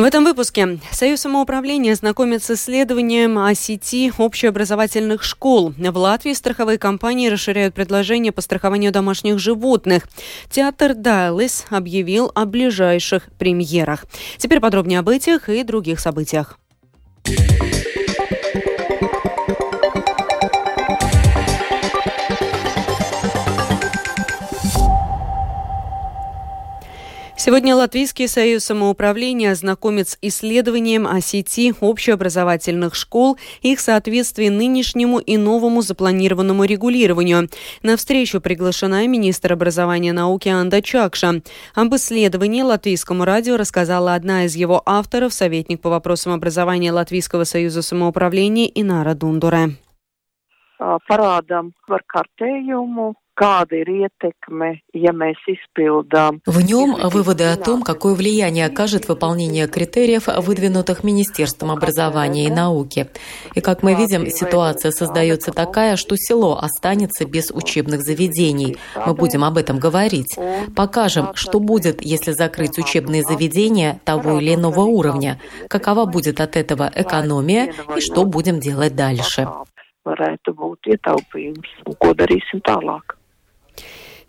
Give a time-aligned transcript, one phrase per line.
[0.00, 5.74] В этом выпуске Союз самоуправления знакомит с исследованием о сети общеобразовательных школ.
[5.76, 10.08] В Латвии страховые компании расширяют предложения по страхованию домашних животных.
[10.48, 14.06] Театр Дайлис объявил о ближайших премьерах.
[14.38, 16.58] Теперь подробнее об этих и других событиях.
[27.50, 35.36] Сегодня Латвийский союз самоуправления знакомит с исследованием о сети общеобразовательных школ, их соответствии нынешнему и
[35.36, 37.48] новому запланированному регулированию.
[37.82, 41.42] На встречу приглашена министр образования и науки Анда Чакша.
[41.74, 47.82] Об исследовании Латвийскому радио рассказала одна из его авторов, советник по вопросам образования Латвийского союза
[47.82, 49.70] самоуправления Инара Дундуре.
[50.78, 53.12] Парадам par kartējumu
[56.46, 63.08] В нем выводы о том, какое влияние окажет выполнение критериев, выдвинутых Министерством образования и науки.
[63.54, 68.76] И как мы видим, ситуация создается такая, что село останется без учебных заведений.
[69.06, 70.36] Мы будем об этом говорить.
[70.76, 76.90] Покажем, что будет, если закрыть учебные заведения того или иного уровня, какова будет от этого
[76.94, 79.48] экономия и что будем делать дальше.
[80.04, 83.19] varētu būt ietaupījums un ko darīsim tālāk.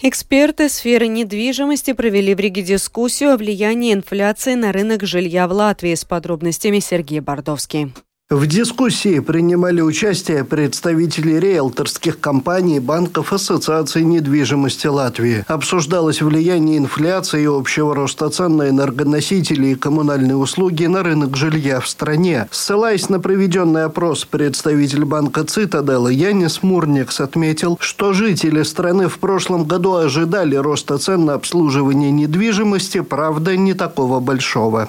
[0.03, 5.93] Эксперты сферы недвижимости провели в Риге дискуссию о влиянии инфляции на рынок жилья в Латвии
[5.93, 7.93] с подробностями Сергей Бордовский.
[8.31, 15.43] В дискуссии принимали участие представители риэлторских компаний, банков, ассоциаций недвижимости Латвии.
[15.49, 21.81] Обсуждалось влияние инфляции и общего роста цен на энергоносители и коммунальные услуги на рынок жилья
[21.81, 22.47] в стране.
[22.51, 29.65] Ссылаясь на проведенный опрос, представитель банка «Цитадела» Янис Мурникс отметил, что жители страны в прошлом
[29.65, 34.87] году ожидали роста цен на обслуживание недвижимости, правда, не такого большого.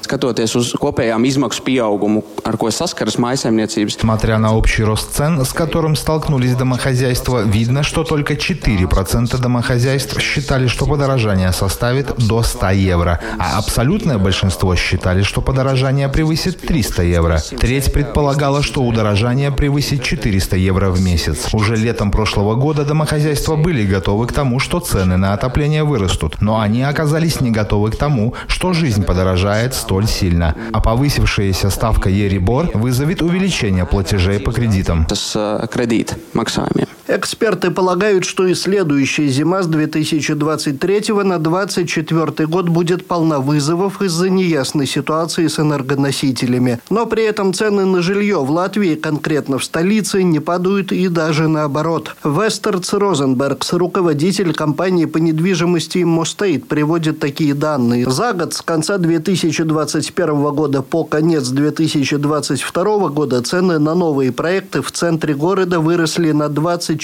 [0.52, 2.22] Uz kopējām izmaksu pieaugumu,
[4.00, 10.66] Смотря на общий рост цен, с которым столкнулись домохозяйства, видно, что только 4% домохозяйств считали,
[10.66, 17.38] что подорожание составит до 100 евро, а абсолютное большинство считали, что подорожание превысит 300 евро.
[17.58, 21.54] Треть предполагала, что удорожание превысит 400 евро в месяц.
[21.54, 26.60] Уже летом прошлого года домохозяйства были готовы к тому, что цены на отопление вырастут, но
[26.60, 30.54] они оказались не готовы к тому, что жизнь подорожает столь сильно.
[30.72, 35.06] А повысившаяся ставка Ерибор вызовет увеличение платежей по кредитам.
[37.14, 44.30] Эксперты полагают, что и следующая зима с 2023 на 2024 год будет полна вызовов из-за
[44.30, 46.80] неясной ситуации с энергоносителями.
[46.88, 51.48] Но при этом цены на жилье в Латвии, конкретно в столице, не падают и даже
[51.48, 52.16] наоборот.
[52.24, 58.08] Вестерц Розенбергс, руководитель компании по недвижимости Мостейт, приводит такие данные.
[58.08, 64.90] За год с конца 2021 года по конец 2022 года цены на новые проекты в
[64.92, 66.48] центре города выросли на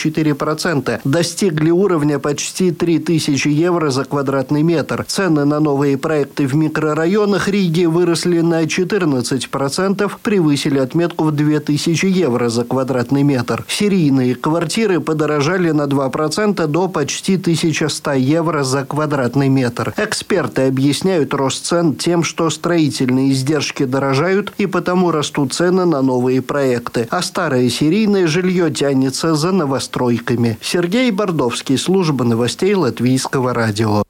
[0.07, 5.05] 24%, достигли уровня почти 3000 евро за квадратный метр.
[5.07, 12.49] Цены на новые проекты в микрорайонах Риги выросли на 14%, превысили отметку в 2000 евро
[12.49, 13.65] за квадратный метр.
[13.69, 19.95] Серийные квартиры подорожали на 2% до почти 1100 евро за квадратный метр.
[19.97, 26.43] Эксперты объясняют рост цен тем, что строительные издержки дорожают и потому растут цены на новые
[26.43, 30.59] проекты, а старое серийное жилье тянется за новостройками.
[30.61, 34.03] Сергей Бордовский, служба новостей Латвийского радио.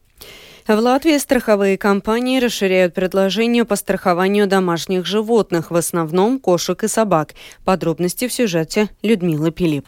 [0.66, 7.34] В Латвии страховые компании расширяют предложения по страхованию домашних животных, в основном кошек и собак.
[7.64, 9.86] Подробности в сюжете Людмилы Пилип.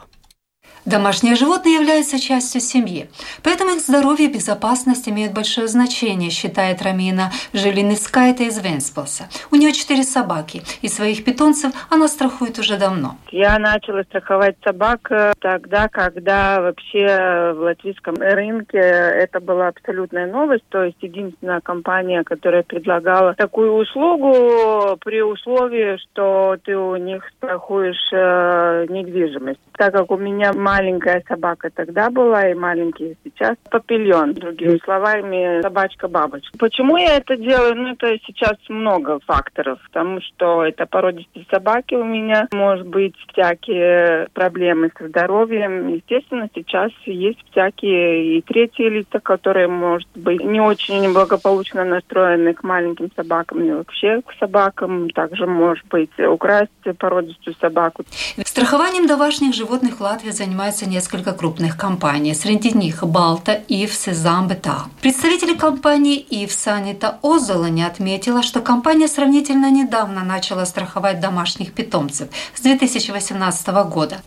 [0.87, 3.11] Домашние животные являются частью семьи,
[3.43, 9.25] поэтому их здоровье и безопасность имеют большое значение, считает Рамина Жилиныскайта из Венспилса.
[9.51, 13.17] У нее четыре собаки, и своих питомцев она страхует уже давно.
[13.31, 20.65] Я начала страховать собак э, тогда, когда вообще в латвийском рынке это была абсолютная новость,
[20.71, 28.09] то есть единственная компания, которая предлагала такую услугу при условии, что ты у них страхуешь
[28.13, 29.61] э, недвижимость.
[29.77, 33.57] Так как у меня маленькая собака тогда была и маленький сейчас.
[33.71, 36.57] Папильон, другими словами, собачка-бабочка.
[36.59, 37.75] Почему я это делаю?
[37.75, 39.79] Ну, это сейчас много факторов.
[39.87, 42.47] Потому что это породистые собаки у меня.
[42.53, 45.89] Может быть, всякие проблемы со здоровьем.
[45.89, 52.63] Естественно, сейчас есть всякие и третьи лица, которые, может быть, не очень благополучно настроены к
[52.63, 55.11] маленьким собакам и вообще к собакам.
[55.11, 58.05] Также, может быть, украсть породистую собаку.
[58.45, 62.35] Страхованием домашних животных Латвия занимается занимаются несколько крупных компаний.
[62.35, 64.83] Среди них Балта, Ив, Сезам, Бета.
[65.01, 72.61] Представители компании Ив Санита Озолони отметила, что компания сравнительно недавно начала страховать домашних питомцев с
[72.61, 74.21] 2018 года.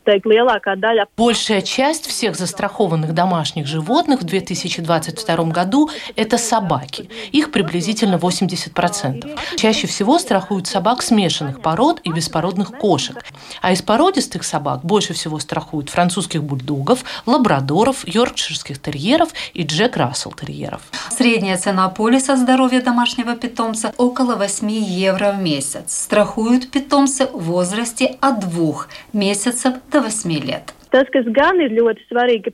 [1.17, 7.11] Большая часть всех застрахованных домашних животных в 2022 году– это собаки.
[7.31, 9.39] Их приблизительно 80%.
[9.55, 13.23] Чаще всего страхуют собак смешанных пород и беспородных кошек.
[13.61, 15.91] А из породистых собак больше всего страхуют
[16.23, 20.81] французских бульдогов, лабрадоров, йоркширских терьеров и Джек Рассел терьеров.
[21.11, 26.03] Средняя цена полиса здоровья домашнего питомца около 8 евро в месяц.
[26.03, 30.73] Страхуют питомцы в возрасте от 2 месяцев до 8 лет.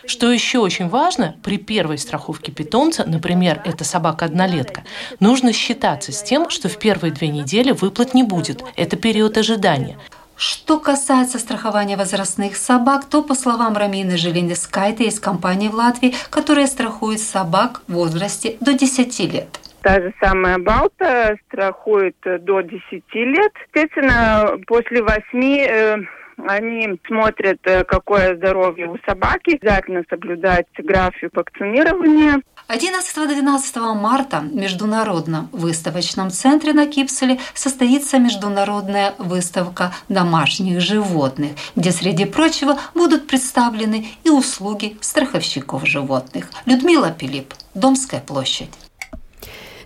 [0.05, 4.85] Что еще очень важно, при первой страховке питомца, например, это собака-однолетка,
[5.19, 8.63] нужно считаться с тем, что в первые две недели выплат не будет.
[8.77, 9.97] Это период ожидания.
[10.39, 16.65] Что касается страхования возрастных собак, то, по словам Рамины Желенискайте, есть компания в Латвии, которая
[16.67, 19.59] страхует собак в возрасте до 10 лет.
[19.81, 23.51] Та же самая Балта страхует до 10 лет.
[23.67, 26.05] Естественно, после 8
[26.47, 32.41] они смотрят, э, какое здоровье у собаки, обязательно соблюдать график вакцинирования.
[32.69, 42.25] 11-12 марта в Международном выставочном центре на Кипселе состоится международная выставка домашних животных, где, среди
[42.25, 46.51] прочего, будут представлены и услуги страховщиков животных.
[46.67, 48.69] Людмила Пилип, Домская площадь.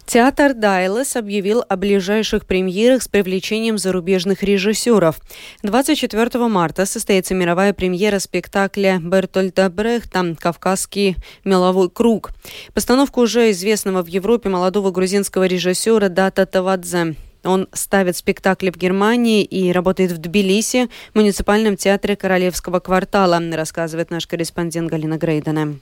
[0.05, 5.19] Театр Дайлес объявил о ближайших премьерах с привлечением зарубежных режиссеров.
[5.63, 12.31] 24 марта состоится мировая премьера спектакля Бертольда Брехта «Кавказский меловой круг».
[12.73, 17.15] Постановку уже известного в Европе молодого грузинского режиссера Дата Тавадзе.
[17.43, 24.11] Он ставит спектакли в Германии и работает в Тбилиси, в муниципальном театре Королевского квартала, рассказывает
[24.11, 25.75] наш корреспондент Галина Грейдена.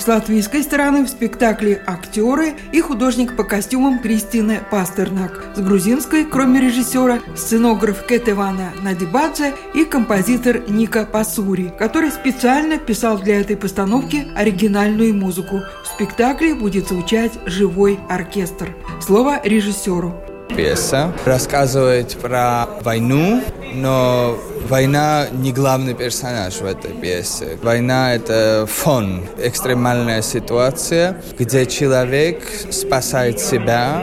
[0.00, 5.50] С латвийской стороны в спектакле актеры и художник по костюмам Кристина Пастернак.
[5.54, 13.42] С грузинской, кроме режиссера, сценограф Кетевана Надибадзе и композитор Ника Пасури, который специально писал для
[13.42, 15.60] этой постановки оригинальную музыку.
[15.84, 18.74] В спектакле будет звучать живой оркестр.
[19.02, 20.14] Слово режиссеру.
[20.48, 24.38] Пьеса рассказывает про войну, но
[24.68, 27.58] война не главный персонаж в этой пьесе.
[27.62, 34.02] Война– это фон, экстремальная ситуация, где человек спасает себя,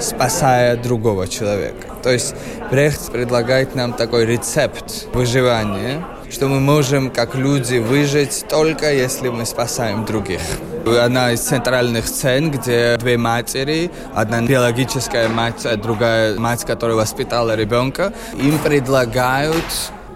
[0.00, 1.88] спасая другого человека.
[2.02, 2.34] То есть
[2.70, 9.46] Брехт предлагает нам такой рецепт выживания– что мы можем как люди выжить только если мы
[9.46, 10.40] спасаем других.
[10.86, 17.54] Одна из центральных сцен, где две матери, одна биологическая мать, а другая мать, которая воспитала
[17.56, 19.64] ребенка, им предлагают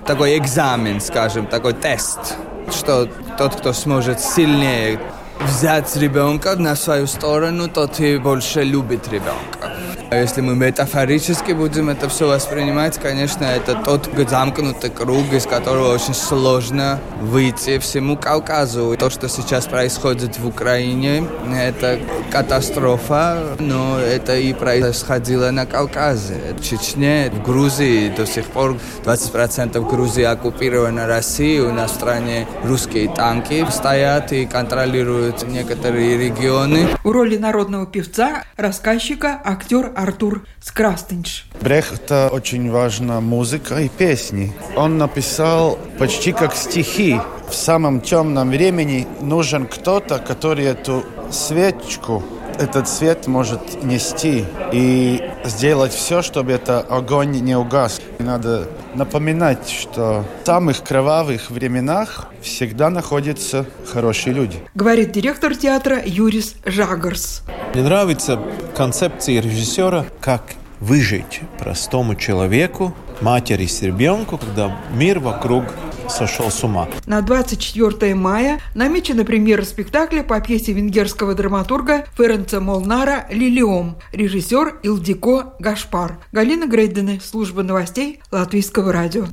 [0.07, 2.37] такой экзамен, скажем, такой тест,
[2.71, 3.09] что
[3.39, 5.01] тот, кто сможет сильнее
[5.41, 9.70] взять ребенка на свою сторону, тот и больше любит ребенка.
[10.11, 15.95] А если мы метафорически будем это все воспринимать, конечно, это тот замкнутый круг, из которого
[15.95, 18.97] очень сложно выйти всему Кавказу.
[18.99, 21.23] То, что сейчас происходит в Украине,
[21.55, 22.01] это
[22.33, 26.57] катастрофа, но это и происходило на Кавказе.
[26.59, 32.49] В Чечне, в Грузии до сих пор 20% Грузии оккупирована Россией, у нас в стране
[32.65, 36.89] русские танки стоят и контролируют некоторые регионы.
[37.05, 41.47] В роли народного певца, рассказчика, актер Артур Скрастенш.
[41.61, 44.53] Брехта очень важна музыка и песни.
[44.77, 47.21] Он написал почти как стихи.
[47.49, 52.23] В самом темном времени нужен кто-то, который эту свечку
[52.61, 58.01] этот свет может нести и сделать все, чтобы этот огонь не угас.
[58.19, 64.59] И надо напоминать, что в самых кровавых временах всегда находятся хорошие люди.
[64.75, 67.45] Говорит директор театра Юрис Жагарс.
[67.73, 68.43] Мне нравится
[68.77, 70.43] концепция режиссера, как
[70.81, 75.65] выжить простому человеку, матери с ребенком, когда мир вокруг
[76.09, 76.89] сошел с ума.
[77.07, 85.55] На 24 мая намечена премьера спектакля по пьесе венгерского драматурга Ференца Молнара «Лилиом», режиссер Илдико
[85.61, 86.19] Гашпар.
[86.33, 89.27] Галина Грейдены, служба новостей Латвийского радио.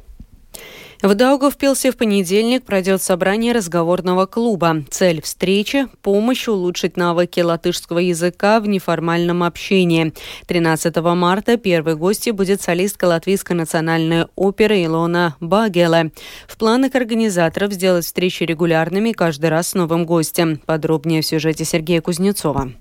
[1.04, 4.84] В Даугавпилсе в понедельник пройдет собрание разговорного клуба.
[4.90, 10.12] Цель встречи– помощь улучшить навыки латышского языка в неформальном общении.
[10.48, 16.10] 13 марта первой гостью будет солистка Латвийской национальной оперы Илона Багела.
[16.48, 20.60] В планах организаторов сделать встречи регулярными каждый раз с новым гостем.
[20.66, 22.72] Подробнее в сюжете Сергея Кузнецова.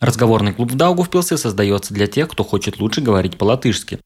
[0.00, 4.00] Разговорный клуб в Даугавпилсе создается для тех, кто хочет лучше говорить по-латышски.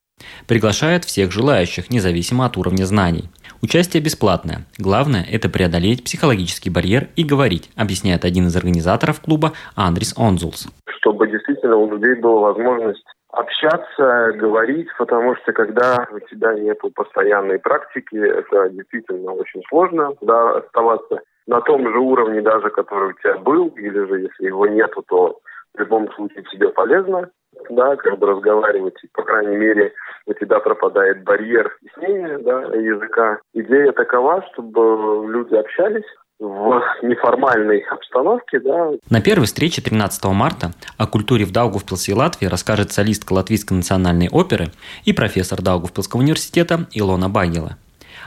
[0.47, 3.31] Приглашают всех желающих, независимо от уровня знаний.
[3.63, 4.67] Участие бесплатное.
[4.79, 10.69] Главное– это преодолеть психологический барьер и говорить, объясняет один из организаторов клуба Андрис Онзулс.
[11.01, 17.59] Чтобы действительно у людей была возможность общаться, говорить, потому что когда у тебя нет постоянной
[17.59, 23.39] практики, это действительно очень сложно да, оставаться на том же уровне даже, который у тебя
[23.39, 25.39] был, или же если его нету, то
[25.75, 27.29] в любом случае тебе полезно,
[27.71, 29.93] да, как бы разговаривать, по крайней мере,
[30.27, 33.39] у тебя пропадает барьер объяснения да, языка.
[33.55, 36.07] Идея такова, чтобы люди общались,
[36.41, 38.61] в неформальной обстановке.
[38.61, 38.93] Да.
[39.11, 44.29] На первой встрече 13 марта о культуре в Даугавпилсе и Латвии расскажет солистка Латвийской национальной
[44.31, 44.67] оперы
[45.05, 47.77] и профессор Даугавпилского университета Илона Багила.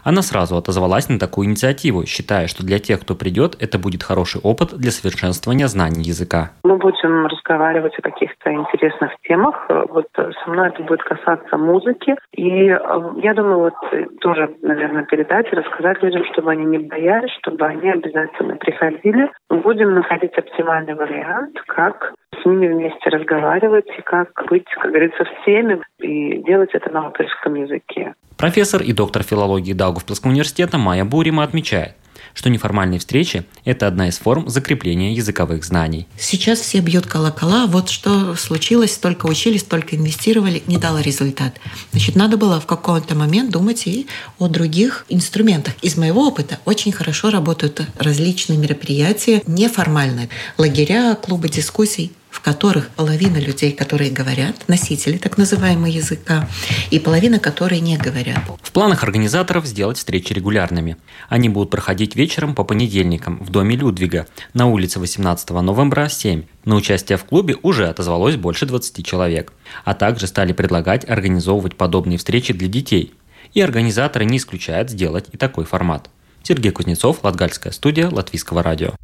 [0.03, 4.41] Она сразу отозвалась на такую инициативу, считая, что для тех, кто придет, это будет хороший
[4.41, 6.51] опыт для совершенствования знаний языка.
[6.63, 8.01] Мы будем разговаривать о
[8.41, 9.55] каких-то интересных темах.
[9.89, 12.15] Вот со мной это будет касаться музыки.
[12.33, 12.77] И э,
[13.23, 13.73] я думаю, вот
[14.21, 19.31] тоже, наверное, передать и рассказать людям, чтобы они не боялись, чтобы они обязательно приходили.
[19.49, 25.45] Будем находить оптимальный вариант, как с ними вместе разговаривать и как быть, как говорится, в
[25.45, 28.13] теме и делать это на латышском языке.
[28.37, 31.95] Профессор и доктор филологии Даугавпилского университета Майя Бурима отмечает,
[32.33, 36.07] что неформальные встречи– это одна из форм закрепления языковых знаний.
[36.17, 41.59] Сейчас все бьют колокола, вот что случилось, столько учились, столько инвестировали, не дало результат.
[41.91, 44.07] Значит, надо было в какой-то момент думать и
[44.39, 45.73] о других инструментах.
[45.81, 50.29] Из моего опыта очень хорошо работают различные мероприятия неформальные.
[50.57, 52.11] Лагеря, клубы дискуссий,
[52.41, 56.47] которых половина людей, которые говорят, носители так называемого языка,
[56.89, 58.41] и половина, которые не говорят.
[58.61, 60.97] В планах организаторов сделать встречи регулярными.
[61.29, 66.43] Они будут проходить вечером по понедельникам в доме Людвига на улице 18 новembra 7.
[66.65, 69.53] На участие в клубе уже отозвалось больше 20 человек.
[69.83, 73.13] А также стали предлагать организовывать подобные встречи для детей.
[73.53, 76.09] И организаторы не исключают сделать и такой формат.
[76.43, 78.95] Сергей Кузнецов, Латгальская студия Латвийского радио.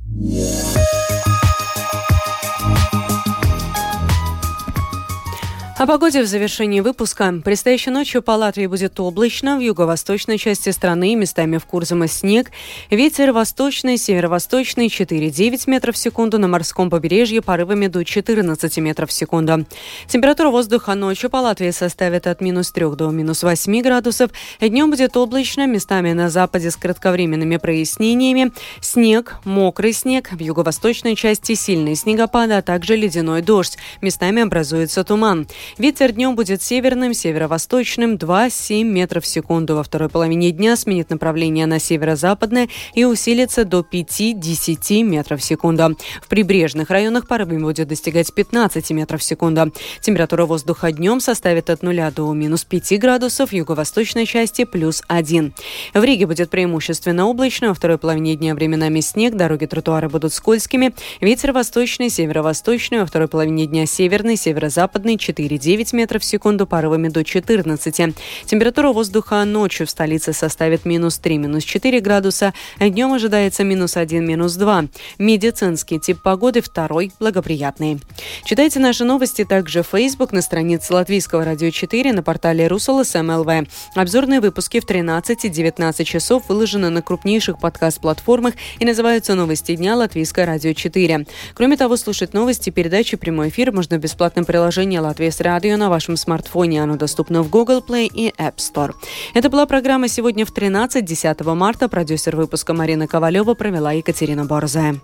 [5.79, 7.31] О погоде в завершении выпуска.
[7.45, 12.49] Предстоящей ночью по Латвии будет облачно, в юго-восточной части страны местами в Курзама снег.
[12.89, 19.13] Ветер восточный, северо-восточный 4-9 метров в секунду, на морском побережье порывами до 14 метров в
[19.13, 19.67] секунду.
[20.07, 24.31] Температура воздуха ночью по Латвии составит от минус 3 до минус 8 градусов.
[24.59, 28.51] Днем будет облачно, местами на западе с кратковременными прояснениями.
[28.81, 33.77] Снег, мокрый снег, в юго-восточной части сильные снегопады, а также ледяной дождь.
[34.01, 35.47] Местами образуется туман.
[35.77, 39.75] Ветер днем будет северным, северо-восточным 2-7 метров в секунду.
[39.75, 45.95] Во второй половине дня сменит направление на северо-западное и усилится до 5-10 метров в секунду.
[46.21, 49.71] В прибрежных районах порывами будет достигать 15 метров в секунду.
[50.01, 55.53] Температура воздуха днем составит от 0 до минус 5 градусов, юго-восточной части плюс 1.
[55.93, 60.93] В Риге будет преимущественно облачно, во второй половине дня временами снег, дороги тротуары будут скользкими,
[61.21, 67.07] ветер восточный, северо-восточный, во второй половине дня северный, северо-западный 4 9 метров в секунду порывами
[67.09, 68.15] до 14.
[68.45, 73.97] Температура воздуха ночью в столице составит минус 3, минус 4 градуса, а днем ожидается минус
[73.97, 74.85] 1, минус 2.
[75.17, 77.99] Медицинский тип погоды второй благоприятный.
[78.45, 83.49] Читайте наши новости также в Facebook на странице Латвийского радио 4 на портале Русал СМЛВ.
[83.95, 89.95] Обзорные выпуски в 13 и 19 часов выложены на крупнейших подкаст-платформах и называются «Новости дня»
[89.95, 91.25] Латвийское радио 4.
[91.53, 95.89] Кроме того, слушать новости, передачи, прямой эфир можно в бесплатном приложении «Латвия с радио на
[95.89, 96.83] вашем смартфоне.
[96.83, 98.93] Оно доступно в Google Play и App Store.
[99.33, 101.87] Это была программа «Сегодня в 13, 10 марта».
[101.87, 104.99] Продюсер выпуска Марина Ковалева провела Екатерина Борзая.